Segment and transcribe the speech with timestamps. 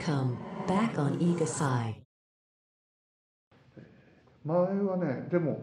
[0.00, 1.46] Welcome back on Eagle
[4.46, 5.60] 前はねでも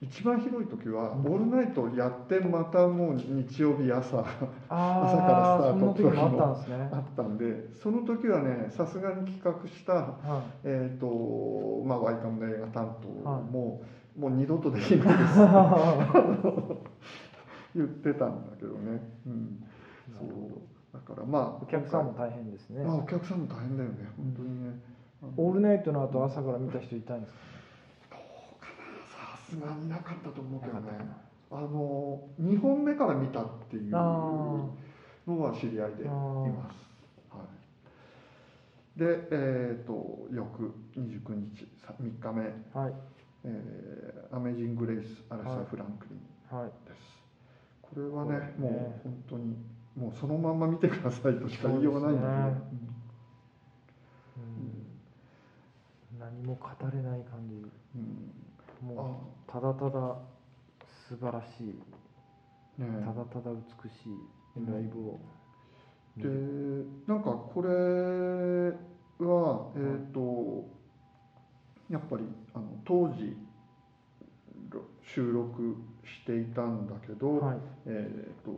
[0.00, 4.24] 一番広い時は、オールナイトやってまたもう日曜日朝
[4.68, 6.88] あ朝からスタートその時もあったんですね。
[6.92, 13.42] あったんでその時はねさすがに企画した、はえーとまあ、ワイカムの映画担当はい。
[13.42, 13.82] も、
[14.16, 15.34] もう二度とできないです。
[17.74, 19.64] 言ってたんだけどね、うん、
[20.16, 20.28] そう。
[20.28, 20.34] だ
[21.14, 21.26] から。
[21.26, 22.84] まあお客さんも大変ですね。
[22.84, 23.96] まあ、お客さんも大変だよね。
[24.16, 24.80] 本当にね、
[25.22, 25.32] あの。
[25.36, 27.32] オールナイトの後朝から見た人いたんです
[28.10, 28.16] か？
[29.10, 31.28] さすがになかったと思うけどね。
[31.50, 34.00] あの2本目から見たっていうあ
[35.26, 36.76] のは知り合いでいます、
[37.30, 37.42] は
[38.96, 42.42] い、でえっ、と翌29日さ3日目、
[42.78, 42.92] はい。
[43.44, 46.70] えーアメージング・レイス・アレサ・フランクリンはい。
[46.86, 47.00] です、
[47.80, 48.70] これはねね。
[48.70, 49.56] もう本当に
[49.98, 52.78] もうそのまんま見てくださいとしか言いようがないんだけど、そ
[54.36, 56.20] うん。
[56.20, 57.54] 何も語れない感じ。
[57.96, 58.00] うん。
[58.00, 58.48] うん
[58.80, 60.16] もうただただ
[61.08, 61.74] 素晴らしい。
[62.80, 64.70] あねただただ美しい。
[64.70, 65.18] ライブを。
[66.16, 67.68] 見でるなんかこれ
[69.26, 70.64] はえっ、と
[71.90, 73.36] やっぱりあの当時
[74.70, 77.58] ろ収録していたんだけど、はい。
[77.86, 78.50] えっ、と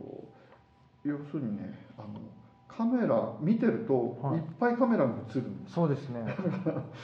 [1.03, 2.19] 要するにねあの
[2.67, 4.37] カメラ見てると、はい。
[4.37, 5.73] い、っぱいカメラが映るんです。
[5.73, 6.23] そうですね。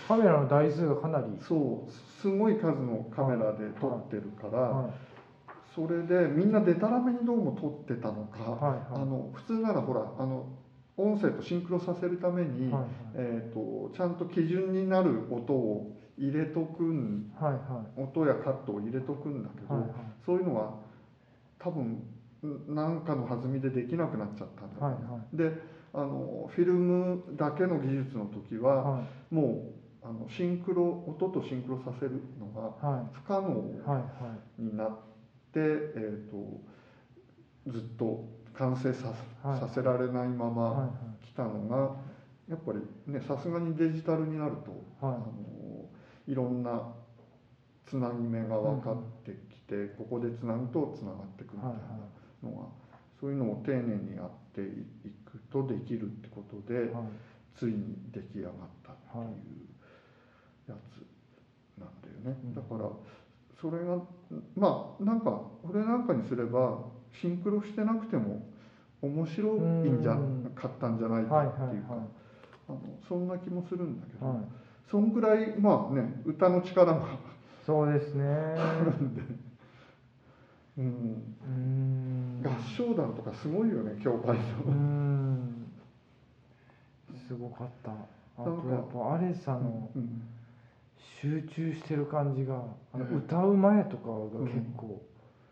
[0.08, 1.26] カメラの台数がかなり。
[1.40, 4.90] そうすごい数のカメラで撮ってるから、は
[5.76, 9.02] それでみんなでたらめにどうも撮ってたのか、いはい。
[9.02, 10.48] あの普通ならほらあの
[10.96, 12.84] 音声とシンクロさせるために、はい。
[13.16, 18.02] えー、とちゃんと基準になる音を入れとくんはいはい。
[18.02, 19.92] 音やカットを入れとくんだけど、はいはい。
[20.26, 20.80] そういうのは
[21.60, 22.02] 多分
[22.44, 25.52] 何かの弾みでできなくなっちゃったんだはいはで
[25.94, 29.34] あのフィルムだけの技術の時は、はい。
[29.34, 33.06] もうあのシンクロ音とシンクロさせるのがはい。
[33.14, 33.50] 不可能
[33.86, 34.62] はいはい。
[34.62, 34.90] になっ
[35.52, 36.62] て、えー、と
[37.68, 39.60] ずっと完成さ,、はい。
[39.60, 40.90] させられないまはいまは
[41.26, 41.96] 来たのが
[42.48, 42.80] やっぱり
[43.12, 45.16] ねさすがにデジタルになると、いはい。
[45.16, 45.26] あの
[46.28, 46.94] いろんな
[47.86, 52.17] つなぎ目が分かってきて、ここでつなぐとつながっていくみたいはいな
[52.48, 52.68] のが、
[53.20, 54.66] そういうのを丁寧にやってい
[55.26, 56.88] くとできるってことで、はい。
[57.58, 58.54] ついに出来上がっ
[58.84, 62.54] たっていうやつなんだよね、うん。
[62.54, 62.90] だから
[63.60, 63.98] それが
[64.56, 66.86] まあなんかこれなんかにすれば
[67.20, 68.48] シンクロしてなくても
[69.02, 70.52] 面白いんじゃうん。
[70.54, 72.02] かったんじゃないかはいっていうか、はい。
[72.70, 74.38] あのそんな気もするんだけど、はい。
[74.90, 77.08] そんぐらいまあね歌の力が
[77.66, 78.24] そうですね。
[78.56, 79.22] あるんで、
[80.78, 84.72] うん、合唱団とかすごいよね教会の。
[84.72, 85.72] ん。
[87.28, 87.92] すごかった。
[87.92, 90.22] あとやっぱアレサのうん
[91.20, 95.02] 集中してる感じが歌う前とかが結構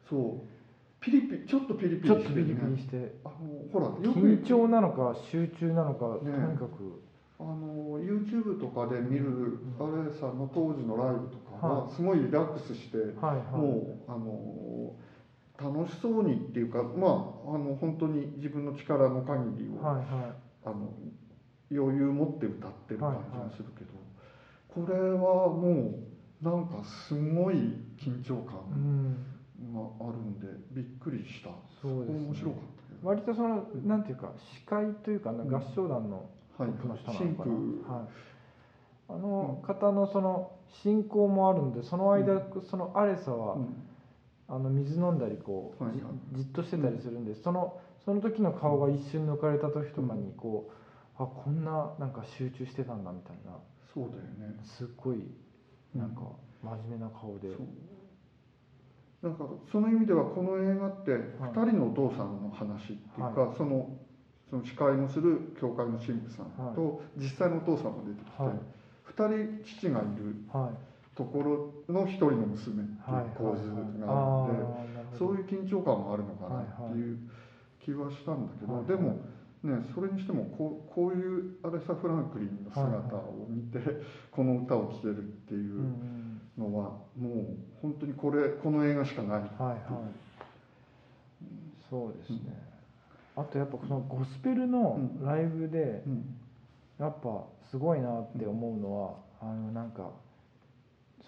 [0.08, 0.56] そう。
[1.02, 2.53] ピリピリちょっとピリピちょリしてるね。
[2.53, 3.36] っとピリピリしてあの
[3.74, 7.02] ほら緊張なのか集中なのかとねにかく。
[7.38, 9.59] あの YouTube とかで見るん。
[9.80, 13.57] アレさんの当時のライブとかははすごいリラックスして、はいはい。
[13.57, 14.94] もうあの
[15.61, 17.07] 楽しそうにっていうかま
[17.47, 20.05] ああの本当に自分の力の限りを、はいはい。
[20.66, 20.93] あの
[21.71, 23.91] 余裕持って歌ってる感じがするけど、
[24.67, 25.99] これはも
[26.41, 27.55] うなんかすごい
[27.97, 29.15] 緊張う感ん。
[29.73, 31.49] があるんでびっくりした。
[31.81, 32.27] そうですね。
[32.27, 33.07] 面白かったけど。
[33.07, 35.49] 割とそのなんていうか司会というかなうん。
[35.49, 36.69] 合唱団のはい。
[36.69, 37.91] トップの人なのかな、ク。
[37.91, 38.07] はい、
[39.09, 40.51] あの方のその
[40.83, 43.88] 進行もあるんでその間、そのアレサは、うん
[44.47, 45.94] あの水飲んだりこう、はい。
[45.94, 46.01] はい
[46.33, 50.69] じじっとしてたりするんで、そのその時の顔が一瞬抜かれた時とかにこ
[51.19, 53.57] う、あこんななんか集中してたんだみたいな。
[53.94, 54.59] そうだよね。
[54.63, 55.23] すっごい
[55.95, 56.22] なんか
[56.61, 59.27] 真面目な顔で、そう。
[59.27, 63.97] なんかその意味ではこの映画って2人のお父さんの話っていうか、その
[64.50, 68.53] その司会のする教会の神父さんと実際のお父さんも出てきて、はい。
[69.15, 70.36] 2人父がいる。
[70.51, 72.97] はいところの1人の娘っていう
[73.38, 77.17] 構図があるので、そうういう緊張感もあるのかなっていう
[77.79, 79.19] 気はしたんだけど、でも
[79.63, 83.79] ねそれにしてもこうこういうアレサ・フランクリンの姿を見て、
[84.31, 86.83] この歌を聴けるっていんうんうのは
[87.18, 89.39] もう本当にこれこの映画しかない。
[89.39, 89.79] はいはい。
[91.89, 92.61] そうですね、
[93.35, 96.35] あとやっぱそのゴスペルのライブでうん。
[96.97, 100.11] やっぱすごいなって思うのは、あのなんか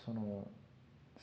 [0.07, 0.47] その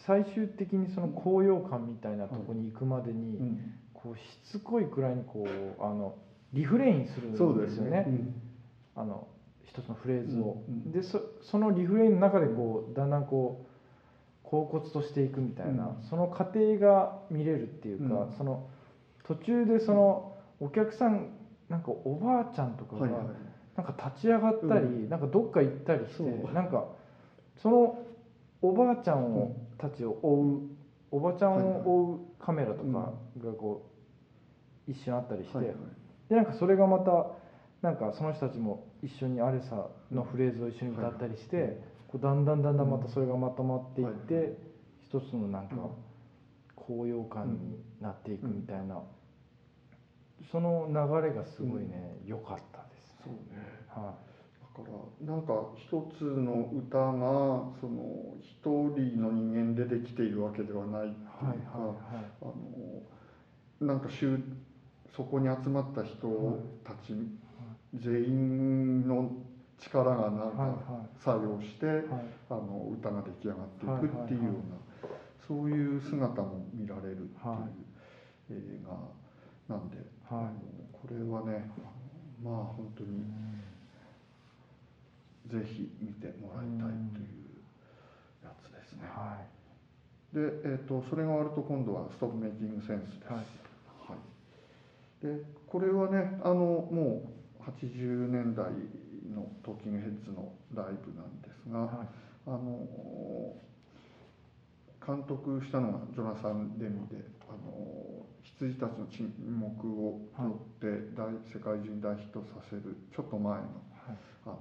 [0.06, 3.74] 最終的にその高揚感みたいなとこに行くまでに、うん。
[3.94, 4.20] こうし
[4.52, 6.14] つこいくらいにこうあの
[6.52, 8.04] リフレインするんですすね。
[8.06, 8.34] うん。
[8.94, 9.26] あの
[9.64, 13.64] 一つのフレーズを、でそそのリフレインの中でこうだんだんこ
[14.44, 16.08] う恍惚としていくみたいな、うん。
[16.10, 18.36] その過程が見れるっていうか、うん。
[18.36, 18.68] その
[19.26, 21.30] 途中でそのお客さん
[21.70, 23.08] なんかおばあちゃんとかが
[23.74, 26.22] なんか立ち上がったり、うなんかどっか行ったりして
[26.52, 26.84] なんか
[27.62, 28.04] その
[28.64, 30.60] おばあちゃんを、たちを追う
[31.10, 33.90] おばちゃんを追うカメラとかがこ
[34.88, 35.74] う一瞬あったりして、
[36.30, 37.26] でなんかそれがまた
[37.82, 41.76] なんかその人たちも一緒にアレサのフレーズを一緒に歌ったりして、はい。
[42.08, 44.56] こうだんだんだんだんまたそれがまとまっていって、
[45.02, 45.80] 一つのなんかうん。
[46.74, 49.02] 高揚感になっていくみたいな、
[50.50, 53.16] その流れがすごいね良、かったです。
[53.24, 53.60] そうね。
[53.60, 54.33] ねはだ
[54.74, 54.82] か
[55.22, 55.88] らなんか一
[56.18, 57.12] つの歌が
[57.80, 62.56] その一人の人間でできているわけではないっていうい、か、はいはいあの
[63.80, 64.38] なんか集
[65.14, 67.14] そこに集まった人たち
[67.94, 69.30] 全員の
[69.78, 70.62] 力がなんはいか
[70.92, 72.06] は作用して、はいはい。
[72.50, 73.68] あの歌が出来上がっ
[74.00, 75.08] ていくっていうような、
[75.46, 78.52] そういう姿も見られるっていうはい。
[78.52, 78.80] 映
[79.68, 79.96] 画なんで、
[80.28, 80.84] はい。
[80.92, 81.70] これはね
[82.42, 83.24] まあ本当に
[85.54, 87.62] ぜひ見てもらいたいという
[88.42, 89.06] やつですね。
[89.06, 89.38] は
[90.34, 93.32] で、えー、とそれが終わると今度はストップメイキングセンスです。
[93.32, 93.38] はい。
[93.38, 94.18] は
[95.22, 95.38] い。
[95.38, 97.22] でこれはねあのも
[97.60, 98.66] う80年代
[99.30, 102.08] のトーキングヘッズのライブなんですが、いはい。
[102.46, 103.54] あの
[105.06, 114.16] 監督したのがジョナサン・デミで「あの羊たちの沈黙」を取って大、世界中に大ヒットさせるちょっと前のはい。
[114.46, 114.58] あの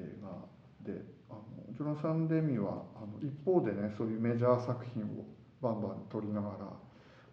[0.00, 1.42] 映画であの
[1.72, 5.24] ジョナサン・デミはあの一方でねそういうメジャー作品を
[5.60, 6.54] バンバン撮りながら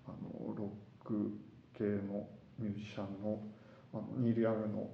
[0.08, 0.72] あのロ
[1.04, 1.32] ック
[1.78, 2.28] 系の
[2.60, 3.42] ミュージシャンの
[3.94, 4.90] あのニール・ヤングの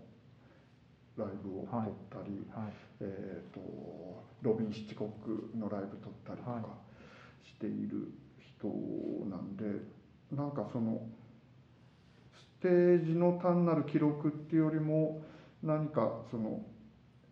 [1.18, 2.74] ライブを撮ったり、はい。
[3.00, 6.64] えー、とロビン・シチコックのライブ撮ったりとかはい。
[7.48, 8.68] している人
[9.30, 9.66] なんで、
[10.32, 11.02] なんかその
[12.34, 15.22] ステージの単なる記録っていうよりも
[15.62, 16.62] 何かその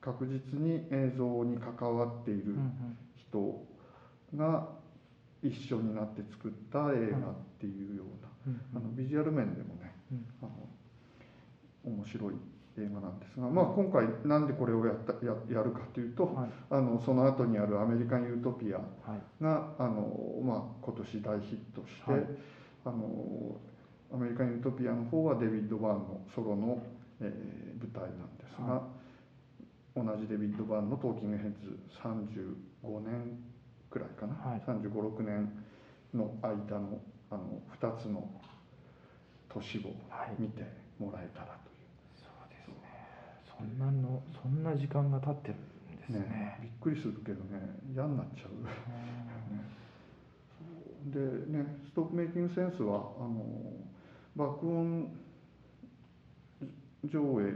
[0.01, 2.55] 確実に映像に関わっている
[3.15, 3.63] 人
[4.35, 4.67] が
[5.43, 10.25] 一緒になって作った映画っていうような、うんあのビジュアル面でもねうん。
[10.41, 10.51] あの
[11.83, 12.33] 面白い
[12.77, 16.49] 映画なんですが、まあ、今回なんでこれをやったややるかというと、はい。
[16.69, 18.83] あのその後にある「アメリカン・ユートピアは
[19.39, 19.43] い。
[19.43, 22.25] が」あの、まあ、今年大ヒットして、はい。
[22.85, 23.57] あの
[24.13, 26.81] アメリカン・ユートピアの方はデビッド・バーンのソロの、
[27.19, 28.87] えー舞台なんですが、は
[30.03, 33.37] 同じデビッド・バーンのトーキングヘッズ35年
[33.89, 34.61] くらいかな、はい。
[34.61, 35.51] 3 5 6年
[36.13, 36.99] の間の
[37.29, 38.29] あの2つの
[39.49, 40.35] 年をはい。
[40.39, 40.63] 見て
[40.99, 41.71] もらえたらと
[42.15, 42.75] そうですね。
[43.57, 46.27] そんなのそんな時間が経ってるんですいうね。
[46.29, 46.59] ね。
[46.61, 47.59] びっくりするけどね
[47.93, 48.49] 嫌になっちゃう。
[51.11, 53.43] でねストップメイキングセンスはあの
[54.35, 55.09] 爆音
[57.05, 57.53] 上映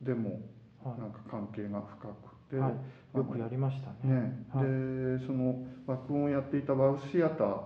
[0.00, 0.36] でもは
[0.84, 4.14] なんか関係が深くて、い、はい、よくやりましたね。
[4.14, 4.46] ね。
[4.52, 4.64] はい。
[4.64, 7.60] でその爆音をやっていたバウスシアター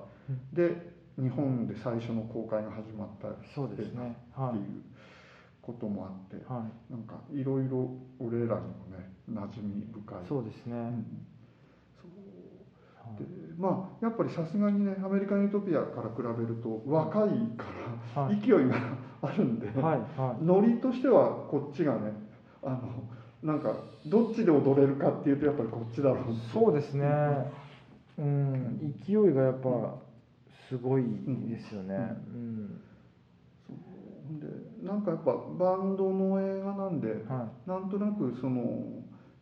[0.52, 4.16] で日本で最初の公開が始まったっそうですね。
[4.34, 4.56] てはい。
[4.56, 4.82] いう
[5.60, 6.92] こともあって、はい。
[6.92, 8.56] なんかいろいろ俺らにも
[8.90, 10.18] ね馴染み深い。
[10.26, 11.26] そうですね、うん。
[12.96, 13.18] はい。
[13.18, 13.26] で
[13.58, 17.66] まあやっぱりさすがにねアメリカン・ユートピアから比べると若いか
[18.16, 18.40] ら、はい。
[18.40, 19.98] 勢いがあるんで、はい。
[20.18, 22.31] はノリとしてはこっちがね
[22.62, 23.04] あの
[23.42, 23.74] なんか
[24.06, 26.32] どっちで踊れるかっていうとやっぱりこっちだろう。
[26.32, 27.06] いそうですね。
[28.18, 28.94] うん。
[29.06, 29.96] 勢いがやっぱ
[30.68, 31.96] すごいですよね。
[31.96, 32.80] うん、
[33.66, 34.40] そう。
[34.40, 38.62] でなんかやっぱバンドの映画なんではなんとなくその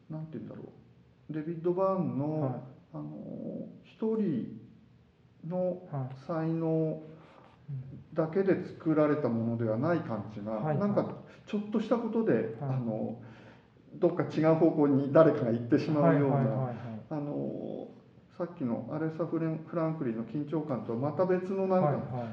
[0.09, 1.33] なんて言うんだろう。
[1.33, 2.61] デビッド・バーンいの、は
[2.93, 3.05] あの
[3.85, 4.59] 一人
[5.49, 5.79] の
[6.27, 7.01] 才能
[8.15, 10.79] だけで作られたものではない感じが、はい。
[10.79, 11.07] なんか
[11.51, 12.45] ちょっとしたことで、はい。
[12.63, 13.17] あの
[13.95, 16.37] どっか違う方向に誰かが行ってしまうような、
[17.11, 17.89] あの
[18.39, 21.89] さっきのアレサフレン・フランクリンの緊張感とはまた別のなんか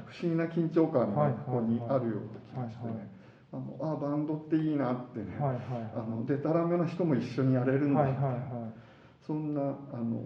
[0.06, 3.18] 不思議な緊張感がはいここにあるような気がしてね。
[3.50, 5.60] あのあバンドっていいなってね、はいはい
[5.96, 8.34] あのデタラメな人も一緒にやれるんだ、はいはいはい。
[9.26, 9.64] そんなあ
[9.96, 10.22] の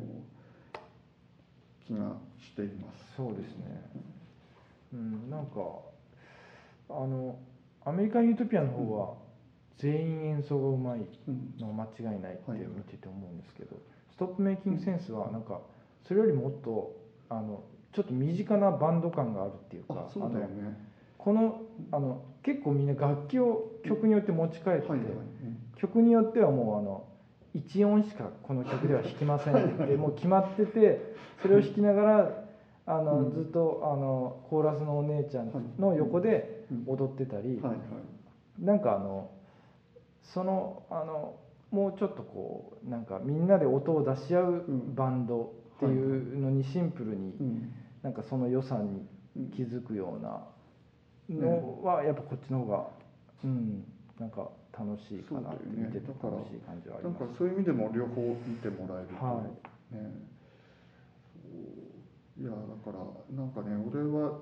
[1.87, 3.15] 気がしています。
[3.17, 3.91] そうですね。
[4.93, 5.53] うんなんか
[6.91, 7.39] あの
[7.85, 9.15] アメリカン・ユートピアの方は
[9.79, 11.55] 全員演奏がうまいうん。
[11.59, 13.77] のは間違いないってはい見てて思うんですけど、
[14.11, 15.61] ストップメイキングセンスはなんか
[16.07, 16.95] それよりもっと
[17.29, 20.79] あのちょっと身近なバンド感があるっていうかあそうだよね。
[21.19, 24.87] このあの結構みんな楽器を曲によって持ち帰って。
[25.77, 27.05] 曲によってはもうあの
[27.57, 32.45] 1音しかこの曲では弾きませんってもう決まっててそれを弾きながら
[32.87, 33.33] あの、うん。
[33.33, 38.65] ずっとあのコーラスのお姉ちゃんの横でうん踊ってたり、はいはい。
[38.65, 39.31] なんかあの
[40.23, 41.37] そのあの
[41.71, 44.95] もうちょっとこうなんかみんなで音を出し合ううん。
[44.95, 47.73] バンドっていうのにシンプルにうん。
[48.03, 49.51] なんかその良さにうん。
[49.51, 50.43] 気づくような
[51.31, 52.87] のはやっぱこっちの方が
[53.45, 53.85] うん
[54.21, 55.57] なんか楽しいかなね。
[55.67, 57.39] 見てて楽しい感じはありなんかます。
[57.39, 59.51] そういう意味でも両方見てもらえると、はね。
[59.93, 60.03] そう
[62.41, 64.33] いやだからなんかね俺は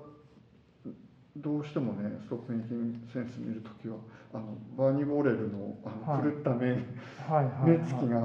[1.37, 3.95] どうしてもねストップメイキングセンス見るときは
[4.33, 6.23] あのバーニー・ボレルのあのはい。
[6.23, 8.19] 狂った目,、はいはい目つきが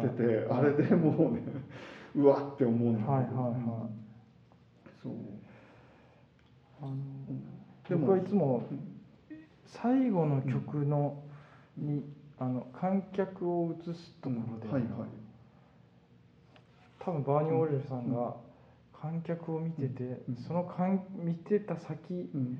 [0.00, 0.60] 狂ってて、はいはい。
[0.60, 1.42] あれでもうね
[2.16, 3.62] うわって思うんだけど、はいはいはい。
[5.02, 5.12] そう。
[6.82, 6.96] あの
[7.88, 8.98] でも僕はいつもうん。
[9.66, 11.22] 最後の曲の
[11.76, 12.04] に
[12.38, 15.08] あの観客を映すところで、はいはい。
[16.98, 18.34] 多分バーニー・ウォレルさんが
[19.00, 22.58] 観客を見てて、うんその観見てた先うん。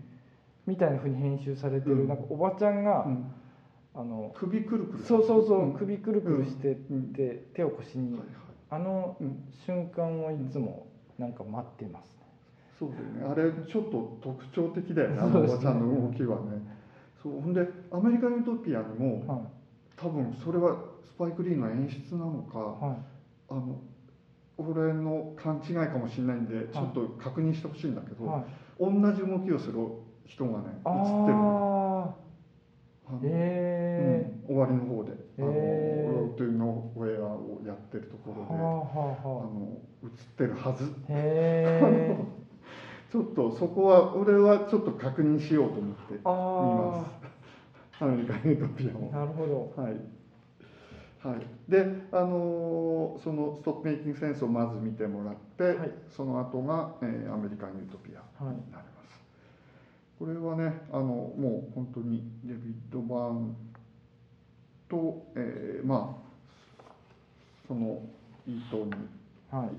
[0.66, 2.08] みたいな風に編集されてる、うん。
[2.08, 3.32] なんかおばちゃんが、うん。
[3.94, 5.04] あの首くるくる。
[5.04, 5.72] そうそうそう、ん。
[5.74, 7.12] 首くるくるしてって、うん。
[7.54, 8.28] 手を腰に、はいはい。
[8.70, 10.86] あのうん瞬間をいつも
[11.18, 12.26] なんか待ってますね。
[12.78, 13.32] そうだよね。
[13.32, 16.62] あれちょっと特徴的だよねあのおばちゃんの動きはね。
[17.20, 19.40] そうほんでアメリカン・ユートピアにもは
[19.96, 22.98] 多分それはスパイク・リーの演出なのかいはい。
[23.50, 23.80] あの
[24.58, 28.44] 俺の勘違いかもしれないんでちょっと確認してほしいんだけど、はい。
[28.80, 29.78] 同じ動きをする
[30.24, 32.14] 人がね映ってるああ
[33.06, 34.46] あ、のえうん。
[34.46, 36.12] 終わりの方であの、へー。
[36.12, 39.24] ロートゥーのウェアをやってるところで、ーはあはあ。
[39.24, 40.92] あはの映ってるはず。
[41.08, 42.16] え。
[43.10, 46.30] ちょっとそこは俺はちょっと確認しようと思って見あ
[46.74, 47.06] ます
[48.00, 48.60] アメリカン・ユー。
[48.60, 49.72] トピアあ、をなるほど。
[49.82, 50.00] はい、
[51.22, 55.90] はい、であのーそのストップメイキングセンスをまず見てもらって、はい。
[56.10, 58.54] その後が、えーアメリカン・ユートピアはい。
[58.54, 59.20] になります、
[60.18, 63.56] これはねあのもう本当にデビッド・バーン
[64.88, 66.28] と、えーまあ
[67.66, 68.00] その
[68.46, 68.92] 意図に
[69.50, 69.70] はい。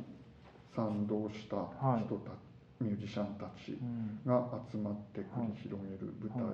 [0.75, 2.05] 賛同したはい。
[2.05, 2.31] 人た、
[2.79, 4.19] ミュージシャンたちうん。
[4.25, 6.53] が集まって繰り広げる舞台、はい。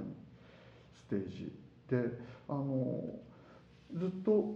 [0.93, 1.51] ステージ
[1.89, 3.01] であの
[3.95, 4.55] ずっと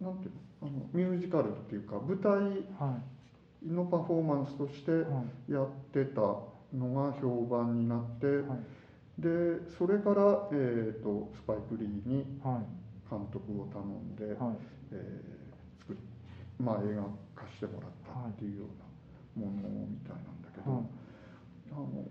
[0.00, 2.32] なんていうのあのミュージカルっていうか舞台
[2.78, 2.98] は
[3.66, 4.92] のパフォーマンスとして。
[5.48, 9.22] やってたのが評判になって、はい。
[9.22, 12.84] でそれから、えー、とスパイク・リーにはい。
[13.08, 14.56] 監督を頼んで、はい。
[14.92, 15.44] えー
[15.80, 15.98] 作り
[16.58, 17.02] まあ、映画
[17.42, 18.64] 化してもらったっていうよ
[19.36, 20.82] うなものみたいなんだけど、はい
[21.72, 22.04] あの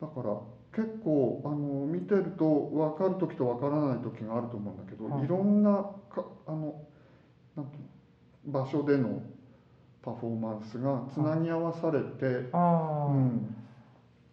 [0.00, 0.36] だから
[0.70, 1.56] 結構あの
[1.86, 5.72] 見てると分かる時と分からない時があると思うんだけど、はいい、ろんな
[6.10, 6.82] かあの
[8.46, 9.22] 場所での
[10.02, 13.54] パフォーマンスがつなぎ合わされて、うん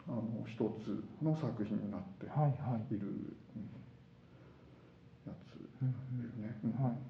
[0.08, 2.94] あの一つの作品になってはいはい。
[2.94, 3.70] いる、うん
[5.26, 5.92] やつうん
[6.40, 7.02] だよね。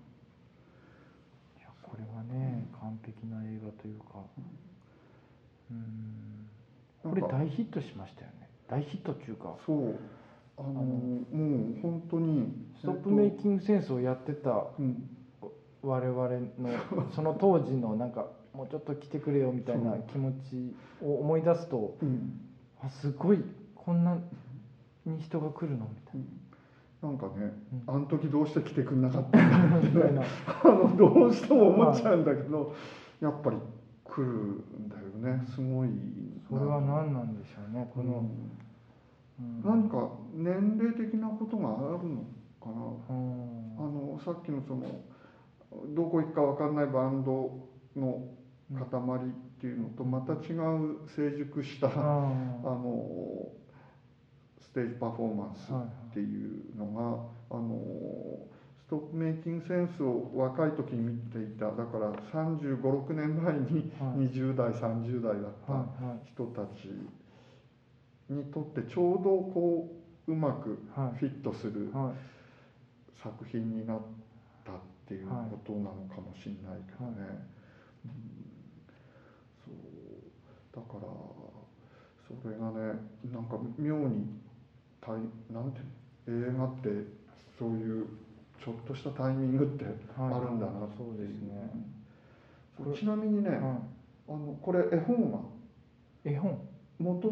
[1.83, 4.05] これはね、完璧な映画というか。
[5.71, 6.49] うん。
[7.03, 8.49] これ大ヒットしましたよね。
[8.69, 9.55] 大ヒットっていうか。
[9.65, 9.99] そう
[10.57, 15.09] あのもう本当にストップメインキングセンスをやってたグ、うん
[15.85, 22.39] 我々のその当時のなんかもうちょっと来てくれよみたいな気持ちを思い出すとうん。
[22.81, 23.43] あすごい
[23.75, 24.17] こんな
[25.05, 26.19] に人が来るのみたい
[27.01, 27.09] な。
[27.09, 27.17] ん。
[27.19, 27.53] かね、
[27.87, 32.75] うあの時どうして来てくんなかったみたいなあのどうしても思っちゃうんだけど、
[33.21, 33.57] やっぱり
[34.03, 35.45] 来るんだよね。
[35.53, 35.89] すごい
[36.49, 38.27] それは何なんでしょうねこの、
[39.39, 39.61] うん。
[39.63, 42.23] 何か年齢的なことがあるの
[42.59, 43.15] かな。
[43.15, 43.75] うん。
[43.77, 44.83] あのさっきのその
[45.95, 48.27] どこ行くか分かんないバンドの
[48.73, 53.49] 塊っていうのとまた違う成熟した、ああの
[54.59, 56.85] ステージパフォーマンスはいっていうの
[57.49, 57.79] が、あの
[58.85, 64.27] ストップメイキングセンスを若い時に見ていただから3 5 6年前にはい。
[64.27, 66.27] 20代30代だったはいはい。
[66.31, 66.89] 人たち
[68.29, 69.91] にとってちょうどこ
[70.27, 71.17] ううまくはい。
[71.17, 72.13] フィットするはい。
[73.23, 74.01] 作品になっ
[74.63, 77.29] たっていうことなのかもしれないけどね、はい。
[78.05, 78.11] うん。
[79.63, 79.75] そう。
[80.75, 81.07] だから
[82.27, 82.99] それがね
[83.31, 84.27] なんか妙に
[84.99, 85.15] タイ
[85.53, 85.79] なんて
[86.27, 86.89] いうの映画って
[87.57, 88.07] そういう
[88.59, 89.85] ちょっとしたタイミングって
[90.17, 90.41] あはい。
[90.41, 92.95] るんだなっていそうですね。
[92.95, 93.79] ちなみにね、は
[94.27, 95.37] あのこれ絵本が
[96.25, 96.59] い絵本？
[96.97, 97.29] 元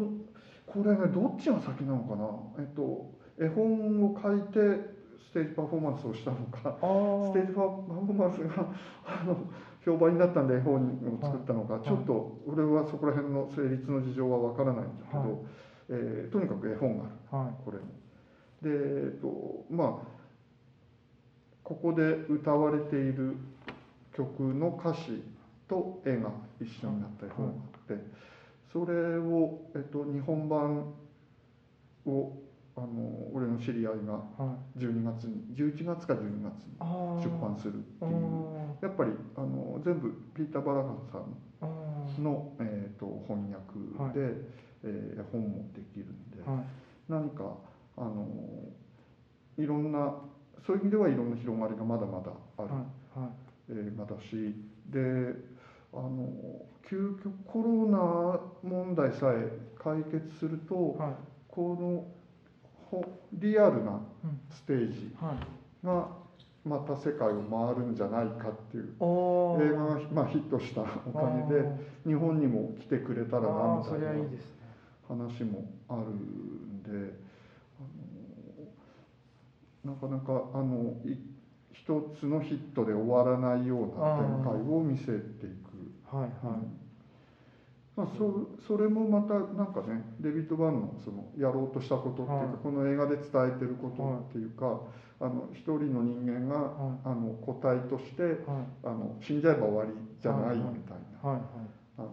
[0.66, 2.64] これねどっちが先なのかな？
[2.64, 4.93] えっと絵本を書いて
[5.30, 8.68] ステージパフォーマンスをしたのかステージパフォーマンスが
[9.04, 9.36] あの
[9.84, 11.82] 評判になったんで絵本を作ったのか、はい。
[11.82, 15.28] ちょっと俺はそこら辺の成立の事情はわからないんだけど、はい。
[15.90, 17.54] えーとにかく絵本があるはい。
[17.64, 17.84] これに。
[18.62, 20.14] でえっとまあ
[21.62, 23.36] ここで歌われている
[24.14, 25.22] 曲の歌詞
[25.66, 27.52] と絵が一緒になった絵本が
[27.88, 28.04] あって、
[28.72, 30.92] それを、えっと、日本版
[32.06, 32.32] を
[32.76, 32.86] あの
[33.32, 34.78] 俺の知り合いがはい。
[34.78, 38.14] 12月に11月か12月に出版するってあいう。
[38.14, 38.84] ー。
[38.84, 44.34] やっぱりあの全部ピーター・バラガンさんの、えー、と翻訳で、
[44.82, 46.64] えー本もできるんで、はい。
[47.08, 47.56] 何か
[47.96, 48.26] あの
[49.56, 50.12] いろんな
[50.66, 52.68] そういう意味ではいろんな広がりがまだまだある。
[52.68, 52.74] は
[53.16, 53.20] い。
[53.20, 53.88] はい。
[53.88, 54.54] 映画だし。
[54.90, 55.34] で
[55.92, 56.28] あの
[56.90, 61.14] 究極コロナ問題さえ解決するとはい。
[61.48, 62.23] このほ
[63.32, 63.96] リアルなう
[64.26, 64.40] ん。
[64.50, 65.86] ステージはい。
[65.86, 66.08] が
[66.64, 71.68] また世界を回るんじゃないかっていう映画が、まあ、ヒットしたおかげで
[72.06, 74.08] 日本にも来てくれたらなみたいな
[75.06, 77.18] 話もあるんで
[79.84, 81.18] なかなかあのい
[81.72, 86.16] 一つのヒットで終わらないような展開を見せていく。
[86.16, 86.83] はいはい
[87.96, 92.46] まあ、そそれもまたなんかねデビッド・バンのそのやろうとしたことっていうか、はい。
[92.62, 94.80] この映画で伝えてることっていうか、
[95.20, 96.98] あの一人の人間が、はい。
[97.04, 98.36] あの個体としてはい。
[98.82, 101.40] あの死んじゃえば終わりじゃないみはいはいたいな、はい。
[101.98, 102.10] あの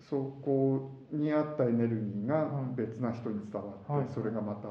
[0.00, 2.74] そこにあったエネルギーがはい。
[2.76, 4.06] 別な人に伝わって、はい。
[4.08, 4.68] それがまた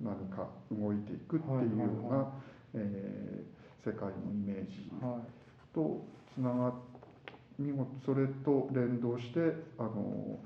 [0.00, 2.24] 何か動いていくっていうような、はい。
[2.24, 2.28] はい
[2.74, 5.74] えー世界のイメージはい。
[5.74, 6.72] とつながっ
[7.60, 9.40] 見事それと連動して
[9.78, 10.38] あの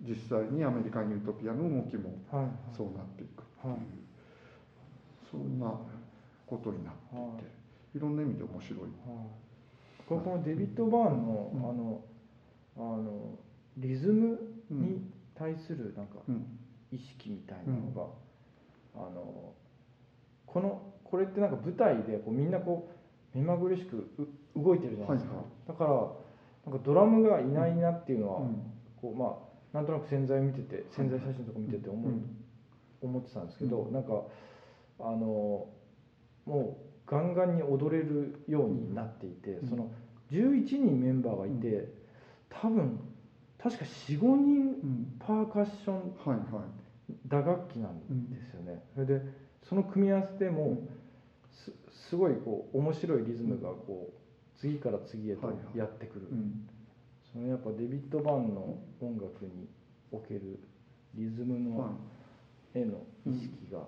[0.00, 3.80] 実際にアメリカン・ユートピアの動きもはいそうなっていくっていう、はい。
[5.30, 5.66] そんな
[6.46, 8.80] ことになっていて、い、ろんな意味で面白い。
[8.80, 8.90] はい。
[10.08, 11.60] このデビッド・バーンのうん。
[11.60, 12.04] あの
[12.76, 13.38] あの
[13.76, 14.38] リズム
[14.70, 15.02] に
[15.34, 16.58] 対するなんかうん。
[16.92, 18.02] 意識みたいなのが、
[18.96, 19.52] あの
[20.46, 22.90] このこれってなんか舞台でこうみんなこ
[23.34, 25.44] う目まぐるしくう動いてるじゃないですか、はい。
[25.68, 25.90] だから
[26.66, 28.62] なんかドラムがいないなっていうのは、うん。
[29.00, 29.38] こうま
[29.72, 32.20] あなんとなく潜在見てて潜在写真とか見てて思,、
[33.00, 34.22] 思ってたんですけど、うなんか
[34.98, 35.66] あの
[36.44, 39.68] もうガンガンに踊れるようになっていて、うん。
[39.68, 39.90] その
[40.30, 41.88] 11人メンバーがいて、
[42.48, 43.00] 多分
[43.58, 45.16] 確か45人うん。
[45.18, 46.80] パーカッションはいはい。
[47.26, 47.98] 打楽器なん
[48.30, 49.22] ですよね、それで
[49.62, 50.78] その組み合わせでも
[51.50, 51.72] す
[52.08, 54.19] すごいこう面白いリズムがこう
[54.60, 55.78] 次から次へとはいはい。
[55.78, 56.68] やってくる、うん。
[57.32, 59.66] そのやっぱデビッド・バーンの音楽に
[60.12, 60.60] おける
[61.14, 61.88] リズムはい。
[61.88, 61.98] の
[62.74, 63.80] への意識が、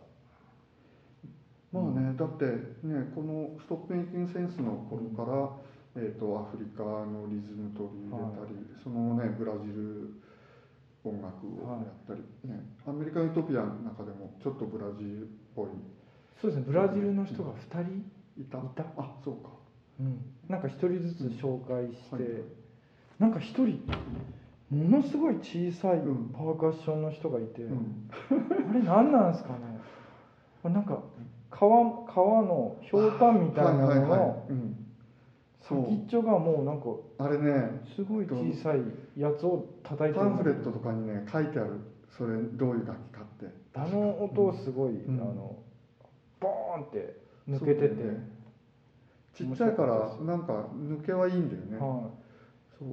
[1.73, 2.47] まあね、だって
[2.83, 10.19] ねこの「ストップ・メイキング・センス」の頃から、えー、とアフリカのリズム取り入れたり、そのねブラジル
[11.05, 15.69] 音楽をやったり、ね、アメリカン・ユートピアの中でもちょっとブラジルっぽい。
[16.41, 16.65] そうですね。
[16.67, 18.59] ブラジルの人が2人、いた？
[18.59, 19.62] いたあそうか
[20.03, 22.25] うん、なんか1人ずつ紹介して、はい。
[23.19, 23.81] なんか1人
[24.71, 26.31] ものすごい小さいうん。
[26.31, 28.11] パーカッションの人がいて、うん。
[28.69, 29.81] あれ何なんですかね？
[30.65, 31.03] なんか
[31.51, 34.47] 川川のひょうたんみたいなのの
[35.61, 36.87] 先っちょがもうなんか
[37.19, 38.81] あれねすごい小さい
[39.17, 41.81] やつを叩いてパるンフレットとかにね書いてある。
[42.17, 43.47] それどういう楽器かって。
[43.75, 45.21] あの音をすごい、うん。
[45.21, 45.57] あの
[46.41, 47.17] ボーンって
[47.49, 47.95] 抜けてて、
[49.35, 52.11] ちっちゃいからなんか抜けはいいんだよね、はい、
[52.79, 52.87] そう。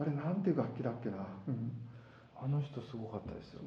[0.00, 1.16] あれなんていう楽器だっけな、
[1.48, 1.72] うん、
[2.40, 3.62] あの人すごかったですよ。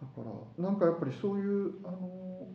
[0.00, 0.28] だか
[0.58, 2.46] らなんかやっぱりそういうあの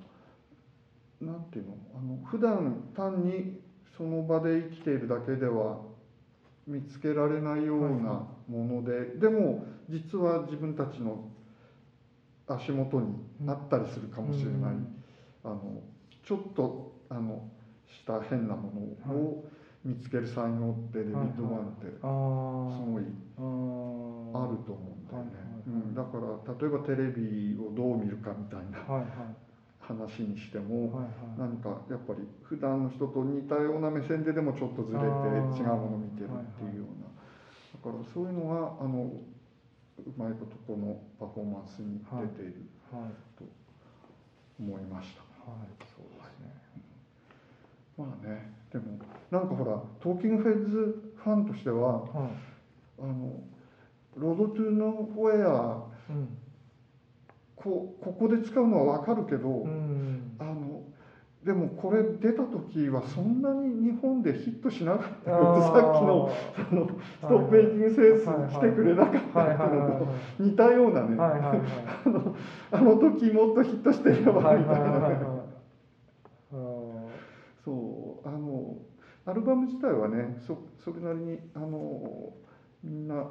[1.21, 1.77] なんていうの？
[1.95, 3.59] あの普段単に
[3.97, 5.81] その場で生きているだけでは
[6.65, 11.29] 見つけられないようなもので、でも実は自分たちの
[12.47, 13.15] 足元に
[13.47, 15.03] あったりするかもしれない、うん。
[15.43, 15.81] あの
[16.23, 17.47] ちょっとあの
[17.87, 18.71] した変なも
[19.07, 19.45] のを
[19.83, 23.03] 見つける才能ってデビッド・ワンってすごい
[24.33, 25.67] あると思うんだよね、はいはいはい。
[25.67, 29.45] うん、だから例えばテレビをどう見るかみたいなはいはい。
[29.79, 31.53] 話にしても、はいはい。
[31.53, 39.13] 何かやっぱり普段の人と似たような目線ででもちょっとずれて違うものを見てるっていうような、だからそういうのがあの
[40.01, 43.13] うまいことこのパフォーマンスに出ているはい。
[43.37, 43.45] と
[44.59, 46.14] 思いました、はいそうですね
[47.97, 48.99] まあねでも
[49.31, 52.11] なんかほらトーキングフェッズファンとしてははい。
[52.99, 53.43] あの
[54.15, 56.37] ロードトゥーノウェアうん。
[57.55, 60.35] こうここで使うのは分かるけど、うん。
[60.39, 60.83] あの
[61.45, 72.35] でもこれ出た時はそんなに日本でヒットしなかったよってさっきのあのストップメイキングセンス来てくれなかったっていうのとは似たようなね、 あの
[72.71, 75.21] あの時もっとヒットしてればみたはいいなね、はいはいはい
[76.51, 76.57] あ
[77.63, 78.75] そうあの
[79.25, 82.33] アルバム自体はねそそれなりにあの
[82.83, 83.23] みんな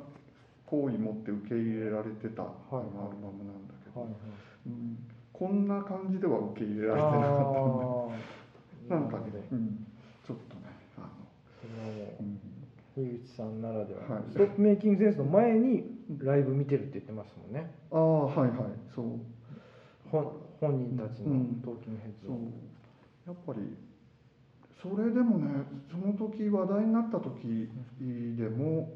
[0.66, 4.18] 好意持って受け入れられてた、いあのアルバムなんだけど、ーはいはい。
[4.66, 4.98] うん、
[5.32, 7.60] こんな感じでは受け入れられてなかった
[8.10, 8.18] ん
[8.88, 9.86] でなんかねうん、
[10.26, 10.62] ちょっとね
[10.96, 11.08] あの、
[11.60, 12.40] それはもうん、
[13.04, 14.22] う樋口さんならでは、はい。
[14.30, 15.84] ストップメイキングセンスの前に
[16.18, 17.70] ライブ見てるって言ってますもんね。
[17.92, 18.72] ああはいはい。
[18.94, 19.06] そう。
[20.10, 21.60] 本本人たちのうん。
[21.62, 22.14] トーキングヘッ
[23.26, 23.60] やっぱり
[24.84, 27.70] それでもねその時話題になった時
[28.36, 28.92] でも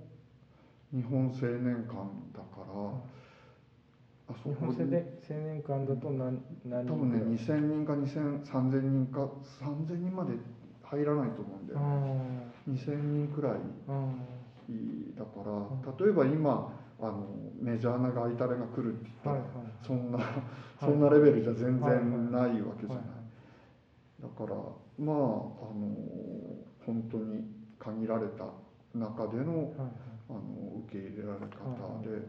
[0.92, 1.96] 日本青年館
[2.36, 2.92] だから
[4.28, 9.28] あそこ日本青年青年館だと何何多分ねぐらい2000人か2000 3000人か
[9.60, 10.34] 3000人まで
[10.82, 12.48] 入らないと思うんだよね。
[12.68, 13.52] 2000人くらい
[15.16, 16.70] だから例えば今
[17.00, 17.26] あの
[17.58, 19.86] メジャーなガイタレが来るって言ったら、ーはいはい。
[19.86, 20.22] そんな、い。
[20.80, 22.04] そんなレベルじゃ全はいはい。
[22.04, 23.17] 然ないわけじゃない、はい
[24.20, 24.56] だから
[24.98, 25.18] まああ
[25.74, 25.94] の
[26.84, 27.44] 本当に
[27.78, 28.46] 限られた
[28.94, 29.90] 中でのはいはい。
[30.30, 30.40] あの
[30.86, 32.20] 受け入れられ方はいで、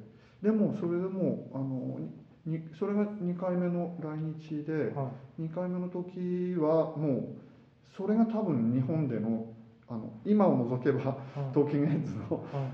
[0.42, 2.00] でもそれでもあの
[2.46, 5.42] にそれが2回目の来日ではい。
[5.42, 9.48] 2回目の時はもうそれが多分日本での
[9.90, 11.18] あの今を除けばは
[11.52, 11.54] い。
[11.54, 12.70] トーキングヘッズのは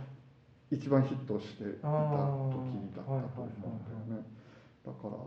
[0.72, 0.76] い。
[0.76, 4.26] 一番ヒットしていた時だったと思うんだよね。
[4.86, 5.18] だから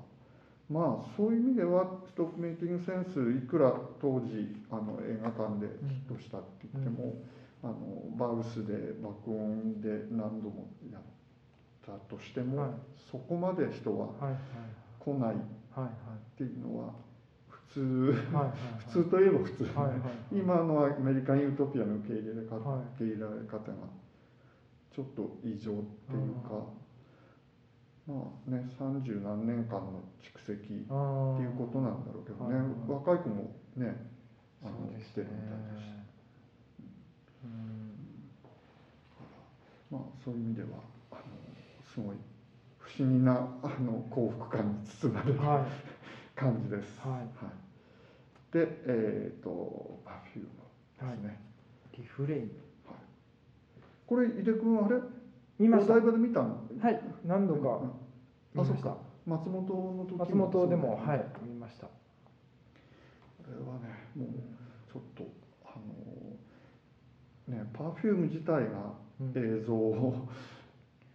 [0.69, 7.15] まあそういう意味ではストップメイキングセンスいくら当時あの映画館でヒットしたって言っても、
[7.63, 7.75] あの
[8.17, 11.03] バウスで爆音で何度もやっ
[11.85, 12.71] たとしても、はい。
[13.11, 14.09] そこまで人は
[14.99, 15.39] 来ないっ
[15.75, 16.93] はいていうのは
[17.49, 17.81] 普通
[18.33, 18.53] はい
[18.85, 19.95] 普通といえば普通、はいはい
[20.33, 22.81] 今のアメリカン・ユートピアの受け入れ方、はい。
[22.97, 23.75] 受け入れられ方が
[24.91, 26.67] ちょっと異常っていうか、
[28.09, 28.15] ま
[28.49, 30.87] あね三十何年間の蓄積っていう
[31.59, 32.73] ことなんだろうけどね、はいはい。
[32.89, 33.95] 若い子もね
[34.65, 35.85] あのそうです来てるみたいだし、
[37.45, 37.93] うん。
[39.91, 40.69] まあそういう意味では
[41.13, 41.21] あの
[41.95, 42.17] すごい
[42.79, 45.67] 不思議なあの幸福感に包まれるは
[46.35, 46.99] 感じです。
[47.01, 47.29] はい。
[48.51, 50.51] で、えっ、とパフューム
[51.13, 51.39] ですね。
[51.93, 51.97] い。
[51.99, 52.51] リフレイン。
[54.07, 54.97] これ井出君あれ？
[55.59, 56.61] 見ましたお台場で見たの？
[56.81, 57.01] はい。
[57.25, 57.81] 何度か。
[57.83, 57.91] うん。
[58.55, 58.75] 見ました。
[58.75, 61.87] あそっか松本の時も松本でもはい見ました。
[61.87, 61.93] こ
[63.49, 64.29] れはねもう
[64.91, 65.27] ちょっと
[65.65, 65.79] あ
[67.51, 69.33] のねパフューム自体がうん。
[69.35, 70.29] 映像を、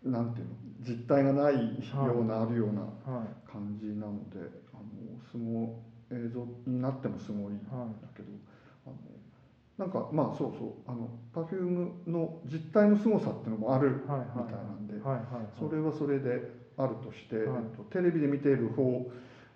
[0.03, 0.53] なんていうの？
[0.81, 3.49] 実体がないような、あるようなはい。
[3.49, 4.39] 感じなので
[4.73, 4.83] あの
[5.31, 7.69] すご映像になってもすごいんだ
[8.13, 8.37] けど、あの
[9.83, 14.27] なんかまあそうそうあのパフュームの実体の凄さっていうのもあるはいはい。
[14.37, 16.41] みたいなんで、はいはいそれはそれで
[16.77, 17.63] あるとして、はい。
[17.63, 19.11] えっと、テレビで見ている方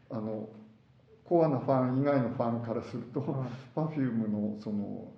[0.10, 0.50] あの
[1.24, 3.80] コアなファン以外のファンからすると、はい。
[3.80, 5.14] Perfume のその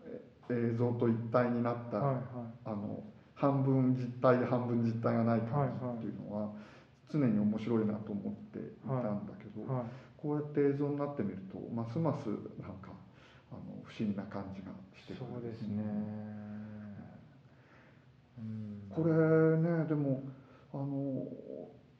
[0.51, 2.23] え映像と一体になった、はいはい。
[2.65, 6.49] あの半分実体で半分実体がない感じはいはいっていうのは
[7.09, 9.83] 常に面白いなと思っていたんだけど、はい。
[10.17, 12.37] こうやって映像になってみるとますますなん
[12.83, 12.88] か
[13.89, 15.25] 不思議な感じがしてくる。
[15.33, 15.83] そうですね。
[18.37, 18.85] うん。
[18.89, 19.11] これ
[19.57, 20.21] ねでも
[20.71, 21.25] あの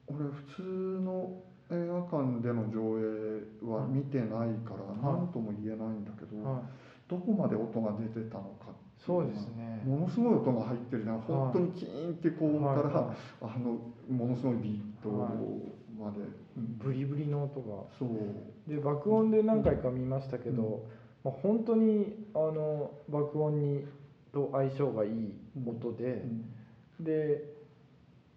[0.08, 0.62] 俺普通
[1.02, 5.20] の映画館での上映は見てないからはい。
[5.22, 6.62] 何とも言えないんだけど、はい。
[7.10, 9.82] どこまで音が出てたのかそうですね。
[9.86, 13.16] ものすごい音が入ってるじゃん本当にキーンって高音から、はいはい。
[13.42, 16.20] あのものすごいビートまで、
[16.58, 16.78] うん。
[16.78, 17.84] ブリブリの音が。
[17.98, 18.10] そう。
[18.70, 20.86] で爆音で何回か見ましたけど、
[21.24, 23.86] まあ、本当にあの爆音に
[24.32, 25.34] と相性がいい
[25.66, 26.04] 音で
[27.00, 27.04] う、ん。
[27.04, 27.44] で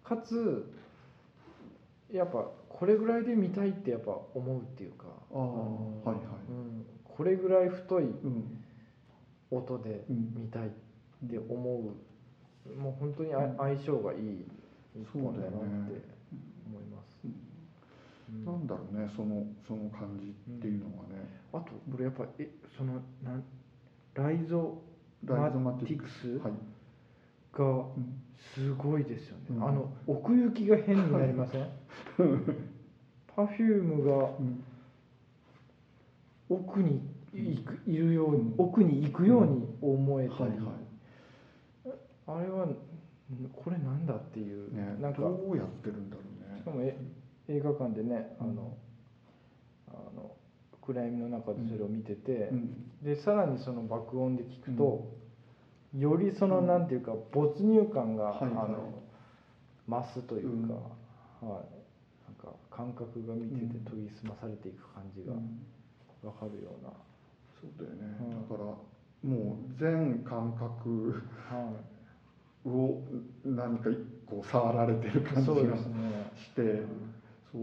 [0.03, 0.71] かつ
[2.11, 6.15] やっぱこれぐらいで見たいってやっぱ思うっていうかあはいはい。
[6.49, 8.63] うん、これぐらい太いうん。
[9.51, 10.33] 音でうん。
[10.35, 10.69] 見たいっ
[11.29, 14.45] て思うもう本当に相性がいい
[14.95, 17.12] 一本だなって思います、うんうん
[18.45, 22.93] なんだろうねそのその感じっていうのがね、あと俺やっぱえその
[23.23, 23.43] なん
[24.15, 24.81] ライゾ
[25.25, 26.37] マティックス？
[26.37, 26.53] はい、
[27.53, 28.21] がうん
[28.53, 29.63] すごいですよね、うん。
[29.67, 31.67] あの奥行きが変になりません？
[33.35, 34.63] パフュームがうん。
[36.49, 37.01] 奥に
[37.33, 38.55] いくいるように、うん。
[38.57, 40.59] 奥に行くように思えたり、はいはい。
[42.27, 42.75] あれはん
[43.51, 46.59] これなんだっていう、ねなんかどうやってるんだろうね。
[46.59, 46.97] しかもえ
[47.49, 48.55] 映画館でねあうん。
[48.55, 48.77] の、
[49.89, 50.31] あの
[50.81, 52.91] 暗闇の中でそれを見てて、うん。
[53.03, 55.11] でさらにその爆音で聞くと、
[55.97, 56.67] よりそのうん。
[56.67, 58.51] なんていうか没入感が、はいはい。
[58.51, 59.03] あの
[59.89, 60.79] 増すというか、は
[61.41, 61.65] い。
[62.25, 63.69] なんか感覚が見ててうん。
[63.69, 65.65] 研ぎ澄まされていく感じがうん。
[66.23, 66.89] わかるような、
[67.59, 68.49] そうだよね、うん。
[68.49, 71.71] だからもう全感覚は
[72.65, 73.01] を
[73.43, 75.75] 何か一個触られてる感い、じが
[76.35, 76.61] して
[77.53, 77.61] そう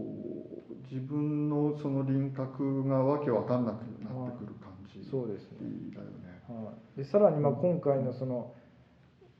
[0.89, 6.41] 自分のその輪郭がわけわかんなくなってくる感じそうですね、だよね。
[6.47, 8.53] はい、でさらにまあ今回のその、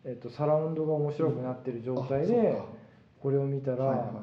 [0.03, 2.65] えっとサラウンドが面白くなってる状態であ
[3.21, 4.21] これを見たら、はいは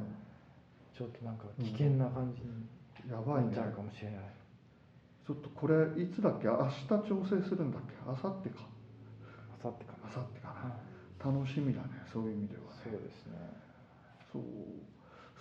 [0.96, 2.48] ちょっとなんか危険な感じに
[3.08, 4.20] い、やばいねなっちゃうかもしれない、
[5.26, 6.48] ちょっとこれいつだっけ？
[6.48, 7.94] 明日調整するんだっけ？
[8.04, 8.68] 明後日か。
[9.56, 11.32] あさってかな、明後日かはいな。
[11.32, 13.38] 楽しみだねそういう意味ではそうねですね。
[14.32, 14.42] そう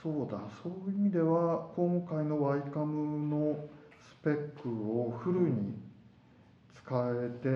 [0.08, 3.60] そうだそういう意味では今回のワイカムの
[3.92, 5.74] スペックをフルに
[6.74, 7.50] 使えて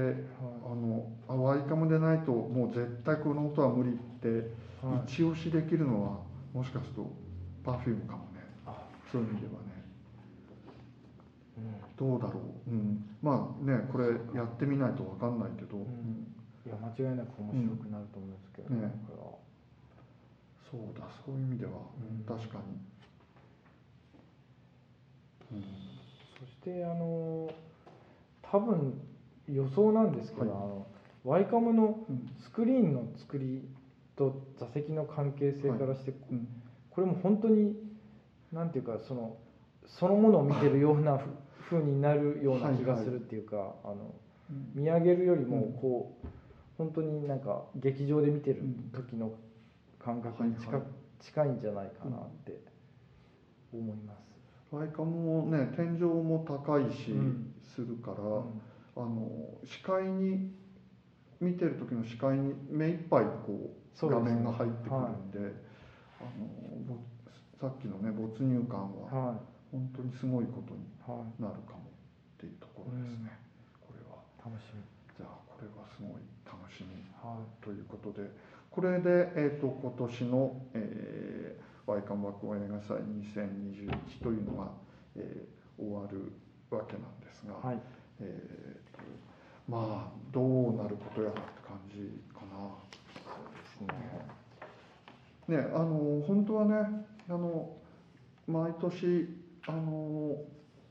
[0.66, 4.52] あのあワイカムでないともう絶対この音は無理って
[5.08, 6.20] 一押しできるのは
[6.54, 7.10] もしかすると
[7.64, 8.44] Perfume かもね。
[8.66, 8.76] あ。
[9.10, 9.70] そういう意味ではね。
[11.58, 12.10] うん。
[12.10, 16.28] どうだろう、うん、まあねこれやってみないと分かんないけど、んうん。
[16.66, 18.92] いや間違いなく面白くなると思うんですけど、うんね。
[19.08, 19.41] これは
[20.72, 22.22] そうだそういう意味では、うん。
[22.22, 22.60] うん確か
[25.52, 25.64] に、うん。
[26.40, 27.50] そしてあの
[28.42, 29.02] 多分
[29.50, 30.50] 予想なんですけど、はい。
[30.52, 30.88] あの
[31.26, 32.30] ワイカムのうん。
[32.42, 33.68] スクリーンの作り
[34.16, 36.48] と座席の関係性からして、うん。
[36.90, 37.76] これも本当に
[38.54, 39.36] なんていうかその
[39.88, 41.30] そのものを見てるようなふ
[41.70, 44.14] 風になるような気がするっていうか、あの
[44.74, 45.74] 見上げるよりもうん。
[45.74, 46.28] こう、
[46.78, 48.62] 本当になんか劇場で見てる
[48.94, 49.32] 時の
[50.04, 51.24] 感覚に近,、はいはい。
[51.24, 52.60] 近いんじゃないかなって
[53.74, 54.76] 思います。
[54.76, 58.62] ワイカムもね天井も高いし、うんするから、うん。
[58.98, 59.30] あの
[59.64, 60.52] 視界に
[61.40, 65.40] 見てる時の視界に目いっぱいこう画面が入ってくるんで
[66.20, 67.00] あのぼ
[67.60, 69.40] さっきのね没入感はは
[69.72, 73.32] 本当にすごいことにい、はい、なるかもっていうところですね、
[73.80, 74.20] これは。
[74.44, 74.82] 楽しみ。
[75.16, 78.28] じゃあこれはすごい楽しみはい、ということで
[78.72, 84.72] これで、えー、と今年の、えー、ワイカムワクワ映画祭2021というのが、
[85.16, 86.32] えー終わる
[86.70, 87.80] わけなんですが、はい、
[88.20, 89.04] えーと
[89.68, 92.78] まあどうなることやらって感じかな。
[93.24, 93.96] そうで
[95.48, 95.58] すね。
[95.58, 97.70] ねあの本当はねあの
[98.48, 99.28] 毎年
[99.68, 100.38] あの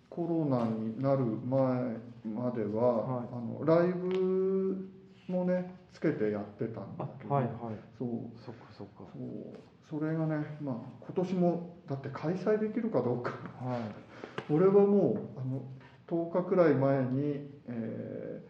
[0.09, 4.91] コロナになる前までは、はいあのライブ
[5.31, 7.55] もねつけてやってたんあだけ、ど、はい、はい、
[7.99, 8.09] そう。
[8.45, 9.05] そっか、そっか。
[9.13, 9.99] そう。
[10.01, 13.31] それがねまあ今年もだって開催できるかどうか。
[13.61, 13.81] はい、
[14.53, 15.63] 俺はもうあの
[16.07, 18.43] 10日くらい前に、え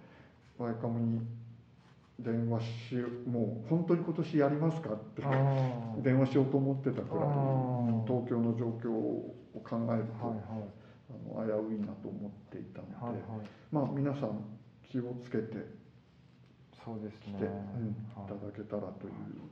[0.59, 1.21] ー、ワイカムに
[2.19, 2.95] 電話し
[3.27, 5.23] もう本当に今年やりますかって。
[6.03, 7.29] 電話しようと思ってたくらい
[8.07, 10.05] 東京の状況を考えると、はい、はい、
[11.37, 13.49] あの危ういなと思っていたので、はい、はい。
[13.73, 14.45] まあ皆さん
[14.83, 15.80] 気をつけて
[16.85, 17.39] そうですね。
[17.39, 19.45] 来て、うんいはいただけたらという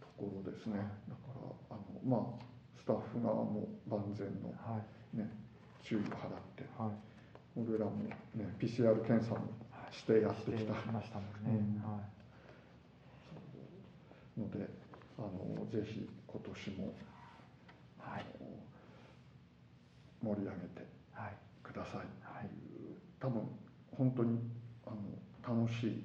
[0.00, 0.76] ところですね、
[1.08, 2.44] だからあのまあ
[2.78, 4.80] スタッフ側も万全の、は
[5.14, 5.30] い、ね、
[5.82, 6.92] 注意を払ってはい。
[7.56, 7.92] 俺らも、
[8.34, 9.48] ね、PCR 検査も
[9.90, 11.58] してやってきたしてましたもんね。
[11.58, 11.98] うんは
[14.36, 14.40] い。
[14.40, 14.68] ので
[15.18, 16.94] あのぜひ今年も、
[17.98, 18.24] はい
[20.22, 21.36] 盛り上げてはい。
[21.62, 22.50] くださいはい
[23.20, 23.42] 多分
[23.96, 24.38] 本当に
[24.86, 26.04] あの楽しい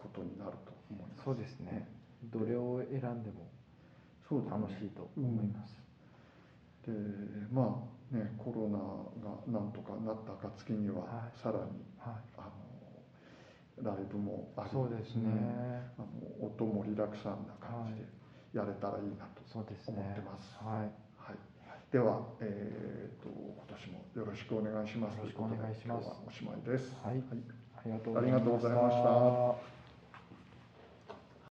[0.00, 1.86] ことになると思いますそうですね。
[2.32, 3.48] どれを選んでも
[4.48, 5.76] 楽しいと思います。
[6.86, 6.92] で
[7.52, 8.78] まあねコロナ
[9.20, 12.14] がなんとかなった暁には、はいさらにはい。
[12.38, 12.48] あ
[13.82, 15.24] のライブもありそうですね。
[15.24, 15.34] うん
[15.98, 16.02] あ
[16.40, 18.08] の音もリラクサンな感じで
[18.52, 19.40] やれたらいいなと。
[19.52, 21.10] 思ってますはい。
[21.16, 21.36] はい、
[21.90, 25.16] では、えー、と今年もよろしくお願いします。
[25.16, 26.94] よろしくお願いしますおしまいです。
[27.02, 29.79] はいはいありがとうございましたた。